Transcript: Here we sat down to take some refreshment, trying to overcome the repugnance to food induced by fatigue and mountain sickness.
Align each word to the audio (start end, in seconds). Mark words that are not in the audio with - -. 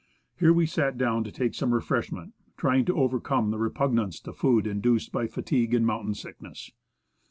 Here 0.39 0.51
we 0.51 0.65
sat 0.65 0.97
down 0.97 1.23
to 1.25 1.31
take 1.31 1.53
some 1.53 1.75
refreshment, 1.75 2.33
trying 2.57 2.85
to 2.85 2.97
overcome 2.99 3.51
the 3.51 3.59
repugnance 3.59 4.19
to 4.21 4.33
food 4.33 4.65
induced 4.65 5.11
by 5.11 5.27
fatigue 5.27 5.75
and 5.75 5.85
mountain 5.85 6.15
sickness. 6.15 6.71